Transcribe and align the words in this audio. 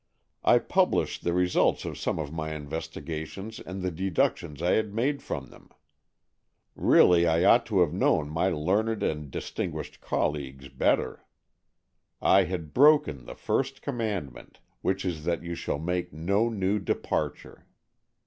I 0.43 0.57
published 0.57 1.23
the 1.23 1.31
results 1.31 1.85
of 1.85 1.95
some 1.95 2.17
of 2.17 2.33
my 2.33 2.55
investigations 2.55 3.59
and 3.59 3.83
the 3.83 3.91
deductions 3.91 4.59
I 4.59 4.71
had 4.71 4.95
made 4.95 5.21
from 5.21 5.51
them. 5.51 5.69
Really 6.75 7.27
I 7.27 7.43
ought 7.43 7.67
to 7.67 7.81
have 7.81 7.93
known 7.93 8.27
my 8.27 8.49
learned 8.49 9.03
and 9.03 9.29
distinguished 9.29 10.01
colleagues 10.01 10.69
better. 10.69 11.23
I 12.19 12.45
had 12.45 12.73
broken 12.73 13.25
the 13.25 13.35
first 13.35 13.73
AN 13.75 13.77
EXCHANGE 13.77 13.77
OF 13.77 13.77
SOULS 13.77 13.77
35 13.77 13.83
commandment, 13.83 14.59
which 14.81 15.05
is 15.05 15.23
that 15.25 15.43
you 15.43 15.53
shall 15.53 15.77
make 15.77 16.11
no 16.11 16.49
new 16.49 16.79
departure. 16.79 17.67